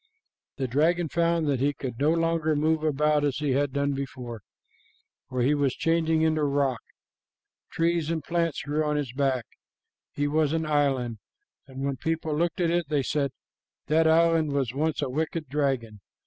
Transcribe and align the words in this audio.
"The 0.57 0.67
dragon 0.67 1.09
found 1.09 1.45
that 1.47 1.59
he 1.59 1.73
could 1.73 1.99
no 1.99 2.09
longer 2.11 2.55
move 2.55 2.81
about 2.83 3.23
as 3.23 3.37
he 3.37 3.51
had 3.51 3.71
done, 3.71 3.95
for 4.07 4.41
he 5.41 5.53
was 5.53 5.75
changing 5.75 6.23
into 6.23 6.43
rock. 6.43 6.81
Trees 7.69 8.09
and 8.09 8.23
plants 8.23 8.63
grew 8.63 8.83
on 8.83 8.95
his 8.95 9.13
back. 9.13 9.45
He 10.11 10.27
was 10.27 10.53
an 10.53 10.65
island, 10.65 11.19
and 11.67 11.85
when 11.85 11.97
people 11.97 12.35
looked 12.35 12.59
at 12.59 12.71
it, 12.71 12.89
they 12.89 13.03
said, 13.03 13.29
'That 13.85 14.07
island 14.07 14.53
was 14.53 14.73
once 14.73 15.03
a 15.03 15.09
wicked 15.11 15.47
dragon.' 15.49 16.01